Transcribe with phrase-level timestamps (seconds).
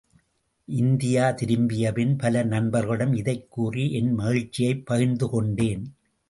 [0.65, 5.95] India திரும்பிய பின், பல நண்பர்களிடம் இதைக் கூறி, என் மகிழ்ச்சியைப் பகிர்த்து கொண்டேன்.